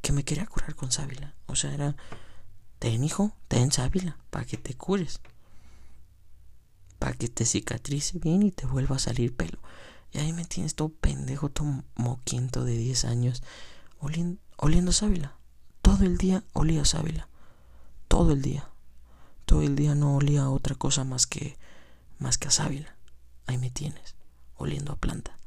que 0.01 0.11
me 0.11 0.25
quería 0.25 0.47
curar 0.47 0.73
con 0.73 0.91
sábila. 0.91 1.35
O 1.45 1.55
sea, 1.55 1.71
era, 1.71 1.95
ten 2.79 3.03
hijo, 3.03 3.31
ten 3.47 3.71
sábila 3.71 4.17
para 4.31 4.43
que 4.43 4.57
te 4.57 4.73
cures. 4.73 5.21
Para 6.97 7.13
que 7.13 7.27
te 7.27 7.45
cicatrice 7.45 8.17
bien 8.17 8.41
y 8.41 8.49
te 8.49 8.65
vuelva 8.65 8.95
a 8.95 8.99
salir 8.99 9.35
pelo. 9.35 9.59
Y 10.11 10.17
ahí 10.17 10.33
me 10.33 10.45
tienes 10.45 10.73
todo 10.73 10.89
pendejo, 10.89 11.49
todo 11.49 11.83
moquiento 11.93 12.63
de 12.63 12.75
10 12.75 13.05
años, 13.05 13.43
oliendo, 13.99 14.41
oliendo 14.57 14.91
sábila. 14.91 15.37
Todo 15.83 16.05
el 16.05 16.17
día 16.17 16.43
olía 16.53 16.85
sábila. 16.85 17.29
Todo 18.07 18.31
el 18.31 18.41
día. 18.41 18.72
Todo 19.45 19.61
el 19.61 19.75
día 19.75 19.95
no 19.95 20.15
olía 20.15 20.43
a 20.43 20.49
otra 20.49 20.75
cosa 20.75 21.03
más 21.03 21.27
que 21.27 21.57
más 22.19 22.37
que 22.37 22.47
a 22.47 22.51
sábila. 22.51 22.95
Ahí 23.47 23.57
me 23.57 23.69
tienes, 23.69 24.15
oliendo 24.55 24.93
a 24.93 24.95
planta, 24.95 25.37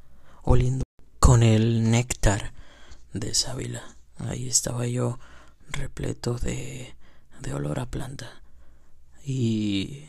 oliendo 0.43 0.85
con 1.19 1.43
el 1.43 1.91
néctar 1.91 2.53
de 3.13 3.35
sábila. 3.35 3.83
Ahí 4.19 4.49
estaba 4.49 4.87
yo 4.87 5.19
repleto 5.71 6.35
de, 6.35 6.95
de 7.41 7.55
olor 7.55 7.81
a 7.81 7.87
planta. 7.87 8.43
Y 9.25 10.05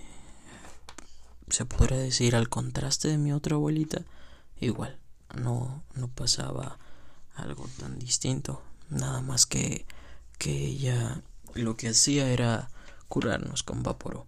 se 1.50 1.66
podría 1.66 1.98
decir 1.98 2.36
al 2.36 2.50
contraste 2.50 3.08
de 3.08 3.18
mi 3.18 3.32
otra 3.32 3.56
abuelita, 3.56 4.02
igual, 4.60 5.00
no, 5.36 5.84
no 5.96 6.08
pasaba 6.10 6.78
algo 7.36 7.68
tan 7.80 7.98
distinto. 7.98 8.62
Nada 8.90 9.22
más 9.22 9.46
que, 9.46 9.86
que 10.38 10.66
ella 10.66 11.22
lo 11.54 11.78
que 11.78 11.90
hacía 11.90 12.30
era 12.30 12.70
curarnos 13.08 13.64
con 13.64 13.84
vaporú. 13.84 14.26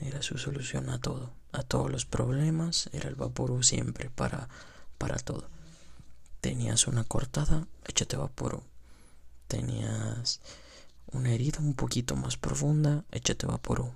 Era 0.00 0.22
su 0.22 0.38
solución 0.38 0.90
a 0.90 1.00
todo, 1.00 1.32
a 1.52 1.62
todos 1.62 1.90
los 1.90 2.04
problemas, 2.04 2.90
era 2.92 3.08
el 3.08 3.14
vaporú 3.14 3.62
siempre 3.62 4.10
para, 4.10 4.48
para 4.98 5.16
todo. 5.18 5.48
Tenías 6.40 6.86
una 6.86 7.04
cortada, 7.04 7.66
échate 7.86 8.16
vaporú. 8.16 8.62
Tenías 9.48 10.40
una 11.06 11.30
herida 11.32 11.60
un 11.60 11.74
poquito 11.74 12.16
más 12.16 12.36
profunda, 12.36 13.04
échate 13.10 13.46
vaporú. 13.46 13.92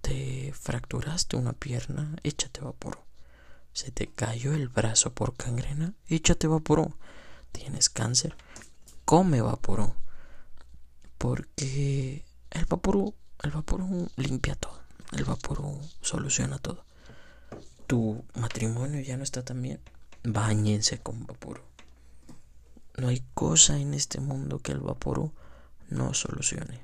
Te 0.00 0.52
fracturaste 0.52 1.36
una 1.36 1.52
pierna, 1.52 2.16
échate 2.22 2.60
vaporú. 2.60 2.98
Se 3.72 3.90
te 3.90 4.08
cayó 4.08 4.52
el 4.52 4.68
brazo 4.68 5.12
por 5.12 5.34
cangrena, 5.36 5.94
échate 6.06 6.46
vaporú. 6.46 6.94
Tienes 7.52 7.88
cáncer, 7.88 8.36
come 9.04 9.40
vaporú. 9.40 9.94
Porque 11.18 12.24
el 12.50 12.66
vaporú 12.66 13.14
el 13.42 13.50
vapor 13.50 13.84
limpia 14.16 14.54
todo. 14.54 14.80
El 15.12 15.24
vapor 15.24 15.62
soluciona 16.00 16.58
todo. 16.58 16.84
Tu 17.86 18.24
matrimonio 18.34 19.00
ya 19.00 19.16
no 19.16 19.24
está 19.24 19.44
tan 19.44 19.60
bien. 19.62 19.80
Báñense 20.22 20.98
con 20.98 21.26
vapor. 21.26 21.64
No 22.96 23.08
hay 23.08 23.22
cosa 23.34 23.78
en 23.78 23.94
este 23.94 24.20
mundo 24.20 24.58
que 24.58 24.72
el 24.72 24.80
vapor 24.80 25.32
no 25.88 26.14
solucione. 26.14 26.80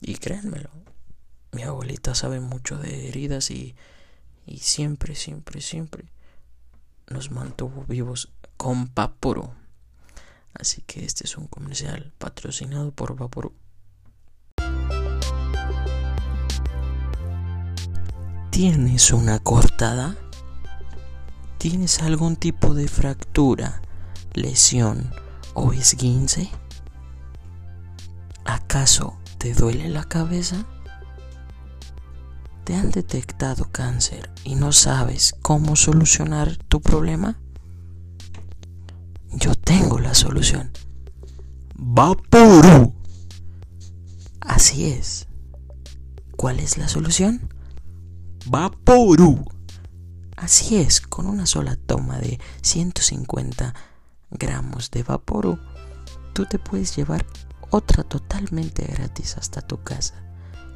Y 0.00 0.16
créanmelo, 0.16 0.70
mi 1.52 1.62
abuelita 1.62 2.14
sabe 2.14 2.40
mucho 2.40 2.76
de 2.76 3.08
heridas 3.08 3.50
y, 3.50 3.74
y 4.46 4.58
siempre, 4.58 5.14
siempre, 5.14 5.60
siempre 5.60 6.04
nos 7.08 7.30
mantuvo 7.30 7.84
vivos 7.84 8.30
con 8.56 8.92
vapor. 8.94 9.50
Así 10.54 10.82
que 10.82 11.04
este 11.04 11.24
es 11.24 11.36
un 11.36 11.46
comercial 11.46 12.12
patrocinado 12.18 12.92
por 12.92 13.16
Vaporú. 13.16 13.52
¿Tienes 18.60 19.10
una 19.10 19.38
cortada? 19.38 20.18
¿Tienes 21.56 22.02
algún 22.02 22.36
tipo 22.36 22.74
de 22.74 22.88
fractura, 22.88 23.80
lesión 24.34 25.10
o 25.54 25.72
esguince? 25.72 26.50
¿Acaso 28.44 29.16
te 29.38 29.54
duele 29.54 29.88
la 29.88 30.04
cabeza? 30.04 30.66
¿Te 32.64 32.74
han 32.74 32.90
detectado 32.90 33.64
cáncer 33.72 34.28
y 34.44 34.56
no 34.56 34.72
sabes 34.72 35.34
cómo 35.40 35.74
solucionar 35.74 36.58
tu 36.58 36.82
problema? 36.82 37.40
Yo 39.30 39.54
tengo 39.54 40.00
la 40.00 40.12
solución. 40.12 40.70
Vaporú. 41.76 42.92
Así 44.42 44.84
es. 44.84 45.28
¿Cuál 46.36 46.60
es 46.60 46.76
la 46.76 46.88
solución? 46.88 47.48
Vaporú. 48.46 49.44
Así 50.36 50.76
es, 50.76 51.00
con 51.00 51.26
una 51.26 51.46
sola 51.46 51.76
toma 51.76 52.18
de 52.18 52.40
150 52.62 53.74
gramos 54.30 54.90
de 54.90 55.02
Vaporú, 55.02 55.58
tú 56.32 56.46
te 56.46 56.58
puedes 56.58 56.96
llevar 56.96 57.26
otra 57.70 58.02
totalmente 58.02 58.84
gratis 58.84 59.36
hasta 59.36 59.60
tu 59.60 59.82
casa. 59.82 60.14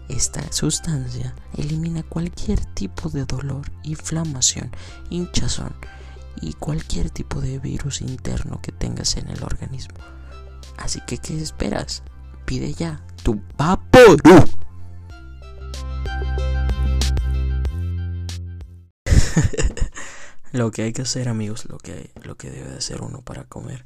Esta 0.09 0.53
sustancia 0.53 1.35
elimina 1.57 2.03
cualquier 2.03 2.63
tipo 2.75 3.09
de 3.09 3.25
dolor, 3.25 3.73
inflamación, 3.83 4.71
hinchazón 5.09 5.75
y 6.43 6.53
cualquier 6.53 7.09
tipo 7.11 7.41
de 7.41 7.59
virus 7.59 8.03
interno 8.03 8.61
que 8.61 8.73
tengas 8.73 9.17
en 9.17 9.29
el 9.31 9.43
organismo. 9.43 9.97
Así 10.77 11.01
que, 11.07 11.19
¿qué 11.19 11.41
esperas? 11.41 12.03
Pide 12.45 12.75
ya 12.75 13.01
tu 13.23 13.41
Vaporú. 13.57 14.45
lo 20.53 20.71
que 20.71 20.83
hay 20.83 20.93
que 20.93 21.03
hacer, 21.03 21.29
amigos, 21.29 21.67
lo 21.67 21.79
que, 21.79 22.11
lo 22.23 22.37
que 22.37 22.51
debe 22.51 22.75
hacer 22.75 23.03
uno 23.03 23.23
para 23.23 23.45
comer. 23.45 23.85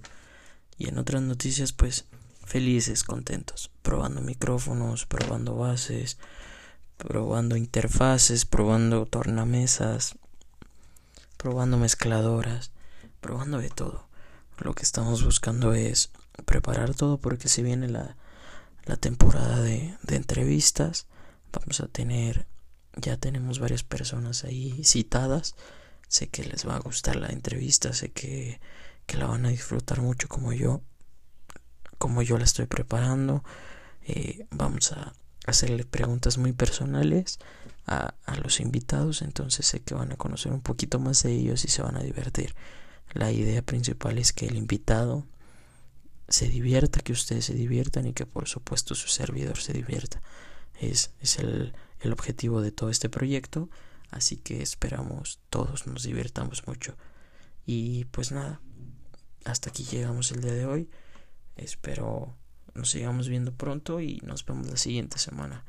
Y 0.76 0.88
en 0.88 0.98
otras 0.98 1.22
noticias, 1.22 1.72
pues, 1.72 2.04
felices, 2.44 3.04
contentos, 3.04 3.70
probando 3.82 4.20
micrófonos, 4.20 5.06
probando 5.06 5.56
bases, 5.56 6.18
probando 6.96 7.56
interfaces, 7.56 8.44
probando 8.44 9.06
tornamesas, 9.06 10.16
probando 11.36 11.78
mezcladoras, 11.78 12.72
probando 13.20 13.58
de 13.58 13.70
todo. 13.70 14.08
Lo 14.58 14.74
que 14.74 14.82
estamos 14.82 15.24
buscando 15.24 15.74
es 15.74 16.10
preparar 16.44 16.94
todo 16.94 17.18
porque 17.18 17.48
si 17.48 17.62
viene 17.62 17.88
la, 17.88 18.16
la 18.84 18.96
temporada 18.96 19.60
de, 19.60 19.96
de 20.02 20.16
entrevistas, 20.16 21.06
vamos 21.52 21.80
a 21.80 21.88
tener 21.88 22.46
ya 23.00 23.16
tenemos 23.16 23.58
varias 23.58 23.82
personas 23.82 24.44
ahí 24.44 24.82
citadas. 24.84 25.54
Sé 26.08 26.28
que 26.28 26.44
les 26.44 26.66
va 26.66 26.76
a 26.76 26.80
gustar 26.80 27.16
la 27.16 27.28
entrevista, 27.28 27.92
sé 27.92 28.10
que, 28.10 28.60
la 29.16 29.26
van 29.26 29.46
a 29.46 29.50
disfrutar 29.50 30.00
mucho 30.00 30.28
como 30.28 30.52
yo, 30.52 30.82
como 31.98 32.22
yo 32.22 32.38
la 32.38 32.44
estoy 32.44 32.66
preparando. 32.66 33.42
Eh, 34.06 34.46
vamos 34.50 34.92
a 34.92 35.12
hacerle 35.46 35.84
preguntas 35.84 36.38
muy 36.38 36.52
personales 36.52 37.38
a, 37.86 38.14
a 38.26 38.36
los 38.36 38.60
invitados, 38.60 39.22
entonces 39.22 39.66
sé 39.66 39.80
que 39.80 39.94
van 39.94 40.12
a 40.12 40.16
conocer 40.16 40.52
un 40.52 40.60
poquito 40.60 40.98
más 40.98 41.22
de 41.22 41.32
ellos 41.32 41.64
y 41.64 41.68
se 41.68 41.82
van 41.82 41.96
a 41.96 42.02
divertir. 42.02 42.54
La 43.14 43.32
idea 43.32 43.62
principal 43.62 44.18
es 44.18 44.32
que 44.32 44.46
el 44.46 44.56
invitado 44.56 45.26
se 46.28 46.48
divierta, 46.48 47.00
que 47.00 47.12
ustedes 47.12 47.46
se 47.46 47.54
diviertan 47.54 48.06
y 48.06 48.12
que 48.12 48.26
por 48.26 48.46
supuesto 48.48 48.94
su 48.94 49.08
servidor 49.08 49.58
se 49.58 49.72
divierta. 49.72 50.20
Es, 50.78 51.10
es 51.20 51.38
el, 51.38 51.74
el 52.00 52.12
objetivo 52.12 52.60
de 52.60 52.72
todo 52.72 52.90
este 52.90 53.08
proyecto, 53.08 53.68
así 54.10 54.36
que 54.36 54.62
esperamos 54.62 55.40
todos 55.50 55.86
nos 55.86 56.02
divirtamos 56.02 56.66
mucho. 56.66 56.96
Y 57.66 58.04
pues 58.06 58.32
nada, 58.32 58.60
hasta 59.44 59.70
aquí 59.70 59.84
llegamos 59.84 60.32
el 60.32 60.40
día 60.40 60.52
de 60.52 60.66
hoy. 60.66 60.90
Espero 61.56 62.36
nos 62.74 62.90
sigamos 62.90 63.28
viendo 63.28 63.52
pronto 63.52 64.00
y 64.00 64.20
nos 64.24 64.44
vemos 64.44 64.68
la 64.68 64.76
siguiente 64.76 65.18
semana. 65.18 65.64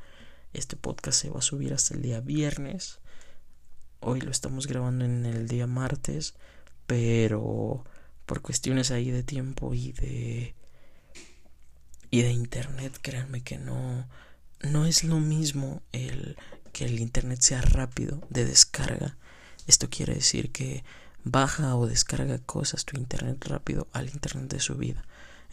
Este 0.52 0.76
podcast 0.76 1.20
se 1.20 1.30
va 1.30 1.40
a 1.40 1.42
subir 1.42 1.74
hasta 1.74 1.94
el 1.94 2.02
día 2.02 2.20
viernes. 2.20 3.00
Hoy 4.00 4.20
lo 4.20 4.30
estamos 4.30 4.66
grabando 4.66 5.04
en 5.04 5.26
el 5.26 5.48
día 5.48 5.66
martes, 5.66 6.34
pero 6.86 7.84
por 8.26 8.42
cuestiones 8.42 8.90
ahí 8.92 9.10
de 9.10 9.22
tiempo 9.22 9.74
y 9.74 9.92
de 9.92 10.54
y 12.12 12.22
de 12.22 12.32
internet, 12.32 12.98
créanme 13.00 13.42
que 13.42 13.58
no 13.58 14.08
no 14.62 14.86
es 14.86 15.04
lo 15.04 15.20
mismo 15.20 15.82
el 15.92 16.36
que 16.72 16.84
el 16.84 17.00
internet 17.00 17.40
sea 17.40 17.62
rápido 17.62 18.20
de 18.30 18.44
descarga. 18.44 19.16
Esto 19.66 19.88
quiere 19.90 20.14
decir 20.14 20.52
que 20.52 20.84
baja 21.24 21.76
o 21.76 21.86
descarga 21.86 22.38
cosas 22.38 22.84
tu 22.84 22.96
internet 22.96 23.44
rápido 23.46 23.88
al 23.92 24.08
internet 24.08 24.50
de 24.50 24.60
su 24.60 24.76
vida. 24.76 25.04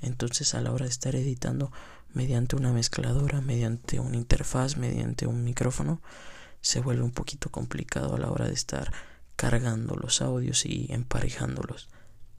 Entonces 0.02 0.54
a 0.54 0.62
la 0.62 0.72
hora 0.72 0.86
de 0.86 0.92
estar 0.92 1.16
editando 1.16 1.72
mediante 2.14 2.56
una 2.56 2.72
mezcladora, 2.72 3.42
mediante 3.42 4.00
una 4.00 4.18
interfaz, 4.18 4.78
mediante 4.78 5.28
un 5.28 5.44
micrófono, 5.44 6.02
se 6.62 6.80
vuelve 6.80 7.04
un 7.04 7.12
poquito 7.12 7.50
complicado 7.50 8.16
a 8.16 8.20
la 8.20 8.32
hora 8.32 8.48
de 8.48 8.54
estar 8.54 8.92
cargando 9.36 9.96
los 9.96 10.22
audios 10.22 10.66
y 10.66 10.88
emparejándolos 10.90 11.90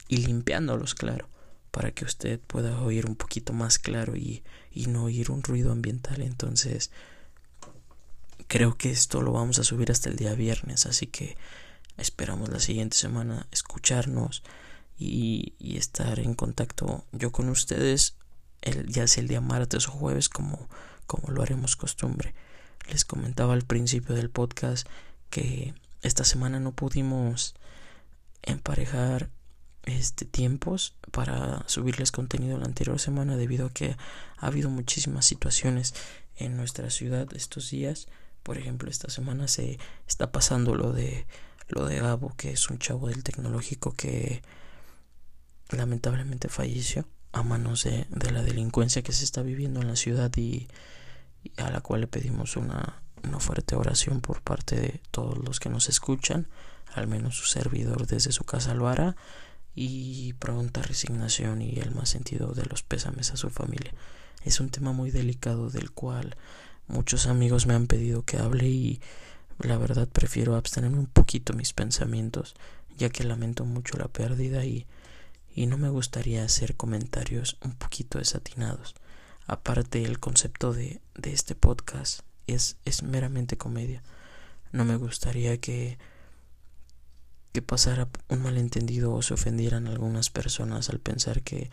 y 0.07 0.17
limpiándolos, 0.17 0.95
claro, 0.95 1.29
para 1.71 1.91
que 1.91 2.05
usted 2.05 2.39
pueda 2.39 2.81
oír 2.81 3.05
un 3.05 3.15
poquito 3.15 3.53
más 3.53 3.79
claro 3.79 4.15
y, 4.15 4.43
y 4.71 4.87
no 4.87 5.05
oír 5.05 5.31
un 5.31 5.43
ruido 5.43 5.71
ambiental. 5.71 6.21
Entonces, 6.21 6.91
creo 8.47 8.77
que 8.77 8.91
esto 8.91 9.21
lo 9.21 9.31
vamos 9.31 9.59
a 9.59 9.63
subir 9.63 9.91
hasta 9.91 10.09
el 10.09 10.15
día 10.15 10.33
viernes, 10.33 10.85
así 10.85 11.07
que 11.07 11.37
esperamos 11.97 12.49
la 12.49 12.59
siguiente 12.59 12.97
semana 12.97 13.47
escucharnos 13.51 14.43
y, 14.97 15.53
y 15.59 15.77
estar 15.77 16.19
en 16.19 16.33
contacto 16.33 17.05
yo 17.11 17.31
con 17.31 17.49
ustedes 17.49 18.15
el, 18.61 18.87
ya 18.87 19.07
sea 19.07 19.21
el 19.21 19.27
día 19.27 19.41
martes 19.41 19.87
o 19.87 19.91
jueves 19.91 20.29
como, 20.29 20.67
como 21.05 21.31
lo 21.31 21.41
haremos 21.41 21.75
costumbre. 21.75 22.33
Les 22.89 23.05
comentaba 23.05 23.53
al 23.53 23.63
principio 23.63 24.15
del 24.15 24.29
podcast 24.29 24.87
que 25.29 25.73
esta 26.01 26.23
semana 26.23 26.59
no 26.59 26.71
pudimos 26.71 27.55
emparejar 28.41 29.29
este 29.85 30.25
tiempos 30.25 30.95
para 31.11 31.63
subirles 31.67 32.11
contenido 32.11 32.57
la 32.57 32.65
anterior 32.65 32.99
semana 32.99 33.37
debido 33.37 33.67
a 33.67 33.73
que 33.73 33.95
ha 34.37 34.47
habido 34.47 34.69
muchísimas 34.69 35.25
situaciones 35.25 35.93
en 36.35 36.57
nuestra 36.57 36.89
ciudad 36.89 37.27
estos 37.33 37.69
días. 37.69 38.07
Por 38.43 38.57
ejemplo 38.57 38.89
esta 38.89 39.09
semana 39.09 39.47
se 39.47 39.79
está 40.07 40.31
pasando 40.31 40.75
lo 40.75 40.93
de 40.93 41.27
lo 41.67 41.85
de 41.85 41.99
Gabo 41.99 42.33
que 42.35 42.51
es 42.51 42.69
un 42.69 42.79
chavo 42.79 43.07
del 43.07 43.23
tecnológico 43.23 43.93
que 43.93 44.41
lamentablemente 45.69 46.49
falleció 46.49 47.07
a 47.31 47.43
manos 47.43 47.83
de, 47.83 48.07
de, 48.09 48.31
la 48.31 48.41
delincuencia 48.41 49.03
que 49.03 49.11
se 49.11 49.23
está 49.23 49.43
viviendo 49.43 49.81
en 49.81 49.87
la 49.87 49.95
ciudad 49.95 50.31
y, 50.35 50.67
y 51.43 51.51
a 51.57 51.69
la 51.69 51.81
cual 51.81 52.01
le 52.01 52.07
pedimos 52.07 52.57
una, 52.57 53.03
una, 53.23 53.39
fuerte 53.39 53.75
oración 53.75 54.19
por 54.19 54.41
parte 54.41 54.75
de 54.75 55.01
todos 55.11 55.37
los 55.37 55.59
que 55.59 55.69
nos 55.69 55.89
escuchan, 55.89 56.47
al 56.91 57.05
menos 57.05 57.35
su 57.35 57.45
servidor 57.45 58.07
desde 58.07 58.31
su 58.31 58.45
casa 58.45 58.73
lo 58.73 58.87
hará 58.87 59.15
y 59.81 60.33
pronta 60.33 60.81
resignación 60.81 61.61
y 61.61 61.79
el 61.79 61.91
más 61.95 62.09
sentido 62.09 62.53
de 62.53 62.65
los 62.65 62.83
pésames 62.83 63.31
a 63.31 63.37
su 63.37 63.49
familia. 63.49 63.93
Es 64.43 64.59
un 64.59 64.69
tema 64.69 64.91
muy 64.91 65.11
delicado 65.11 65.69
del 65.69 65.91
cual 65.91 66.35
muchos 66.87 67.27
amigos 67.27 67.65
me 67.65 67.75
han 67.75 67.87
pedido 67.87 68.23
que 68.23 68.37
hable 68.37 68.67
y 68.67 69.01
la 69.59 69.77
verdad 69.77 70.07
prefiero 70.07 70.55
abstenerme 70.55 70.99
un 70.99 71.07
poquito 71.07 71.53
mis 71.53 71.73
pensamientos 71.73 72.55
ya 72.97 73.09
que 73.09 73.23
lamento 73.23 73.63
mucho 73.63 73.97
la 73.97 74.07
pérdida 74.07 74.65
y 74.65 74.85
y 75.55 75.65
no 75.65 75.77
me 75.77 75.89
gustaría 75.89 76.43
hacer 76.43 76.75
comentarios 76.75 77.57
un 77.61 77.73
poquito 77.73 78.19
desatinados. 78.19 78.95
Aparte 79.47 80.05
el 80.05 80.19
concepto 80.19 80.73
de, 80.73 81.01
de 81.15 81.33
este 81.33 81.55
podcast 81.55 82.21
es, 82.47 82.77
es 82.85 83.03
meramente 83.03 83.57
comedia. 83.57 84.03
No 84.71 84.85
me 84.85 84.95
gustaría 84.95 85.57
que, 85.57 85.97
que 87.51 87.61
pasara 87.61 88.07
un 88.27 88.43
malentendido 88.43 89.13
o 89.13 89.21
se 89.21 89.33
ofendieran 89.33 89.87
algunas 89.87 90.29
personas 90.29 90.89
al 90.89 90.99
pensar 90.99 91.41
que, 91.41 91.69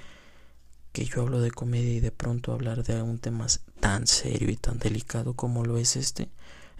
que 0.92 1.04
yo 1.04 1.22
hablo 1.22 1.40
de 1.40 1.50
comedia 1.50 1.92
y 1.92 2.00
de 2.00 2.10
pronto 2.10 2.52
hablar 2.52 2.82
de 2.82 3.02
un 3.02 3.18
tema 3.18 3.46
tan 3.80 4.06
serio 4.06 4.50
y 4.50 4.56
tan 4.56 4.78
delicado 4.78 5.34
como 5.34 5.64
lo 5.64 5.76
es 5.78 5.96
este. 5.96 6.30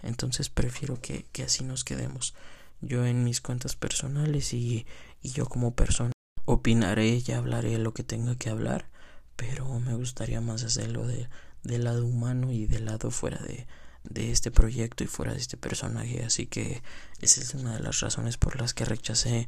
Entonces 0.01 0.49
prefiero 0.49 0.99
que, 1.01 1.25
que 1.31 1.43
así 1.43 1.63
nos 1.63 1.83
quedemos. 1.83 2.33
Yo 2.81 3.05
en 3.05 3.23
mis 3.23 3.41
cuentas 3.41 3.75
personales 3.75 4.53
y, 4.53 4.85
y 5.21 5.29
yo 5.29 5.45
como 5.45 5.75
persona 5.75 6.11
opinaré 6.45 7.21
y 7.25 7.31
hablaré 7.31 7.77
lo 7.77 7.93
que 7.93 8.03
tenga 8.03 8.35
que 8.35 8.49
hablar, 8.49 8.87
pero 9.35 9.79
me 9.79 9.95
gustaría 9.95 10.41
más 10.41 10.63
hacerlo 10.63 11.05
de, 11.05 11.27
del 11.63 11.83
lado 11.83 12.05
humano 12.05 12.51
y 12.51 12.65
del 12.65 12.85
lado 12.85 13.11
fuera 13.11 13.37
de, 13.39 13.67
de 14.09 14.31
este 14.31 14.51
proyecto 14.51 15.03
y 15.03 15.07
fuera 15.07 15.33
de 15.33 15.39
este 15.39 15.57
personaje. 15.57 16.23
Así 16.23 16.47
que 16.47 16.81
esa 17.19 17.41
es 17.41 17.53
una 17.53 17.75
de 17.75 17.81
las 17.81 17.99
razones 17.99 18.37
por 18.37 18.59
las 18.59 18.73
que 18.73 18.85
rechacé 18.85 19.47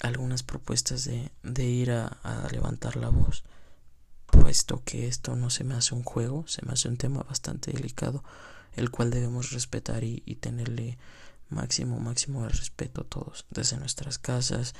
algunas 0.00 0.42
propuestas 0.42 1.04
de, 1.04 1.30
de 1.42 1.64
ir 1.64 1.90
a, 1.90 2.48
levantar 2.50 2.96
la 2.96 3.08
voz. 3.08 3.44
Puesto 4.26 4.82
que 4.84 5.08
esto 5.08 5.36
no 5.36 5.50
se 5.50 5.64
me 5.64 5.74
hace 5.74 5.94
un 5.94 6.02
juego, 6.02 6.46
se 6.46 6.64
me 6.64 6.72
hace 6.72 6.88
un 6.88 6.96
tema 6.96 7.22
bastante 7.22 7.72
delicado, 7.72 8.22
el 8.74 8.90
cual 8.90 9.10
debemos 9.10 9.50
respetar 9.52 10.04
y, 10.04 10.22
y 10.26 10.36
tenerle 10.36 10.98
máximo, 11.48 11.98
máximo 11.98 12.46
respeto 12.46 13.02
a 13.02 13.04
todos, 13.04 13.46
desde 13.50 13.78
nuestras 13.78 14.18
casas, 14.18 14.74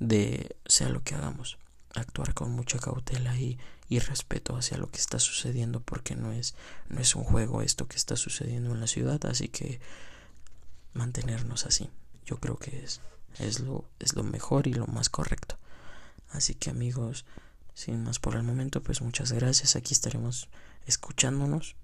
de 0.00 0.56
sea 0.66 0.88
lo 0.88 1.02
que 1.02 1.14
hagamos, 1.14 1.58
actuar 1.94 2.34
con 2.34 2.50
mucha 2.52 2.78
cautela 2.78 3.36
y, 3.36 3.58
y 3.88 3.98
respeto 3.98 4.56
hacia 4.56 4.76
lo 4.76 4.90
que 4.90 4.98
está 4.98 5.18
sucediendo 5.18 5.80
porque 5.80 6.14
no 6.14 6.32
es, 6.32 6.54
no 6.88 7.00
es 7.00 7.14
un 7.14 7.24
juego 7.24 7.62
esto 7.62 7.86
que 7.88 7.96
está 7.96 8.16
sucediendo 8.16 8.72
en 8.72 8.80
la 8.80 8.86
ciudad, 8.86 9.24
así 9.26 9.48
que 9.48 9.80
mantenernos 10.92 11.66
así, 11.66 11.90
yo 12.24 12.38
creo 12.38 12.58
que 12.58 12.82
es, 12.84 13.00
es, 13.38 13.60
lo, 13.60 13.84
es 13.98 14.14
lo 14.14 14.22
mejor 14.22 14.66
y 14.66 14.74
lo 14.74 14.86
más 14.86 15.08
correcto. 15.08 15.56
Así 16.30 16.54
que 16.54 16.70
amigos, 16.70 17.24
sin 17.74 18.04
más 18.04 18.18
por 18.18 18.36
el 18.36 18.42
momento, 18.42 18.82
pues 18.82 19.00
muchas 19.00 19.32
gracias, 19.32 19.76
aquí 19.76 19.94
estaremos 19.94 20.48
escuchándonos 20.86 21.76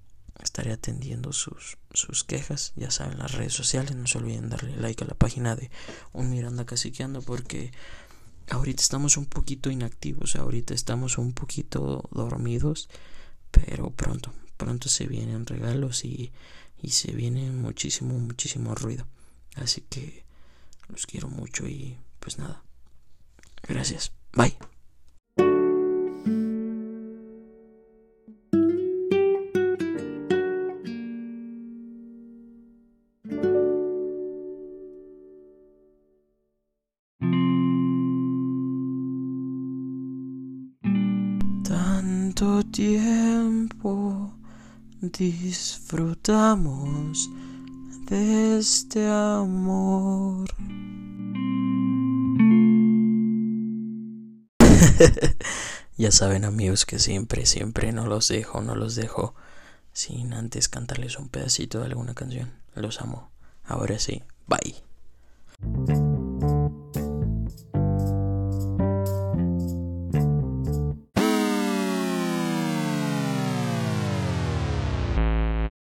estaré 0.43 0.73
atendiendo 0.73 1.33
sus, 1.33 1.79
sus 1.93 2.25
quejas. 2.25 2.73
Ya 2.77 2.91
saben, 2.91 3.19
las 3.19 3.33
redes 3.33 3.53
sociales. 3.53 3.95
No 3.95 4.07
se 4.07 4.19
olviden 4.19 4.51
darle 4.51 4.77
like 4.77 5.05
a 5.05 5.07
la 5.07 5.15
página 5.15 5.55
de 5.57 5.71
Un 6.13 6.31
Miranda 6.31 6.65
Caciqueando 6.65 7.23
porque 7.23 7.73
ahorita 8.51 8.83
estamos 8.83 9.17
un 9.17 9.27
poquito 9.27 9.71
inactivos, 9.71 10.37
ahorita 10.37 10.75
estamos 10.75 11.19
un 11.19 11.33
poquito 11.33 12.09
dormidos, 12.13 12.89
pero 13.51 13.91
pronto, 13.91 14.33
pronto 14.57 14.89
se 14.89 15.07
vienen 15.07 15.47
regalos 15.47 16.05
y, 16.05 16.33
y 16.81 16.91
se 16.91 17.13
viene 17.13 17.51
muchísimo, 17.51 18.19
muchísimo 18.19 18.75
ruido. 18.75 19.07
Así 19.57 19.83
que 19.83 20.25
los 20.89 21.07
quiero 21.07 21.29
mucho 21.29 21.67
y 21.67 21.97
pues 22.21 22.39
nada. 22.39 22.63
Gracias. 23.67 24.13
Bye. 24.33 24.57
Tanto 42.05 42.63
tiempo 42.65 44.31
disfrutamos 45.01 45.71
de 48.11 48.59
este 48.59 49.09
amor. 49.09 50.47
ya 55.97 56.11
saben 56.11 56.45
amigos 56.45 56.85
que 56.85 56.99
siempre, 56.99 57.47
siempre 57.47 57.91
no 57.93 58.05
los 58.07 58.29
dejo, 58.29 58.61
no 58.61 58.75
los 58.75 58.97
dejo 58.97 59.35
sin 59.95 60.35
antes 60.35 60.69
cantarles 60.69 61.19
un 61.19 61.31
pedacito 61.31 61.79
de 61.79 61.87
alguna 61.87 62.13
canción. 62.13 62.53
Los 62.75 63.01
amo. 63.01 63.31
Ahora 63.65 63.99
sí, 63.99 64.23
bye. 64.47 64.75